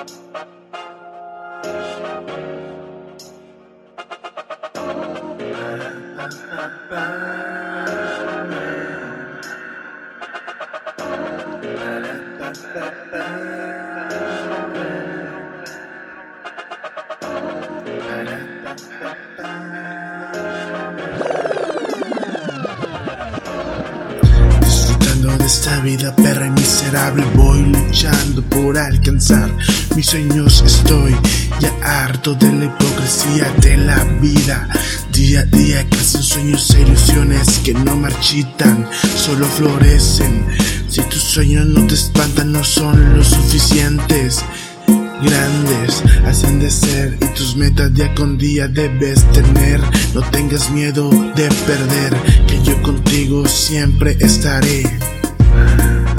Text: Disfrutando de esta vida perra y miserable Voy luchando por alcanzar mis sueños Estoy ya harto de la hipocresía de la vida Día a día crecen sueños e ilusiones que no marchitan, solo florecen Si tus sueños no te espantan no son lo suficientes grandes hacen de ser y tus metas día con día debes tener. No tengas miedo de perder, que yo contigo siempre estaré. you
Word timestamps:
Disfrutando 0.00 0.40
de 17.84 19.29
esta 25.50 25.80
vida 25.80 26.14
perra 26.14 26.46
y 26.46 26.50
miserable 26.50 27.24
Voy 27.34 27.60
luchando 27.62 28.40
por 28.42 28.78
alcanzar 28.78 29.50
mis 29.96 30.06
sueños 30.06 30.62
Estoy 30.64 31.12
ya 31.58 32.04
harto 32.04 32.36
de 32.36 32.52
la 32.52 32.66
hipocresía 32.66 33.52
de 33.60 33.76
la 33.78 34.04
vida 34.20 34.68
Día 35.12 35.40
a 35.40 35.44
día 35.44 35.84
crecen 35.90 36.22
sueños 36.22 36.70
e 36.76 36.82
ilusiones 36.82 37.58
que 37.64 37.74
no 37.74 37.96
marchitan, 37.96 38.88
solo 39.16 39.44
florecen 39.44 40.46
Si 40.88 41.02
tus 41.02 41.22
sueños 41.22 41.66
no 41.66 41.84
te 41.84 41.94
espantan 41.94 42.52
no 42.52 42.62
son 42.62 43.16
lo 43.16 43.24
suficientes 43.24 44.44
grandes 45.22 46.02
hacen 46.26 46.60
de 46.60 46.70
ser 46.70 47.18
y 47.20 47.26
tus 47.34 47.54
metas 47.54 47.92
día 47.92 48.14
con 48.14 48.38
día 48.38 48.68
debes 48.68 49.22
tener. 49.32 49.78
No 50.14 50.22
tengas 50.30 50.70
miedo 50.70 51.10
de 51.36 51.46
perder, 51.66 52.16
que 52.46 52.62
yo 52.62 52.80
contigo 52.80 53.46
siempre 53.46 54.16
estaré. 54.18 54.84
you 55.60 56.09